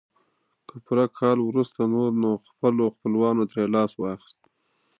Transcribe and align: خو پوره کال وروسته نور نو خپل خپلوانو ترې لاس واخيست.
خو 0.67 0.75
پوره 0.85 1.05
کال 1.17 1.37
وروسته 1.43 1.81
نور 1.93 2.11
نو 2.21 2.31
خپل 2.49 2.73
خپلوانو 2.95 3.43
ترې 3.51 3.63
لاس 3.75 3.91
واخيست. 3.97 4.39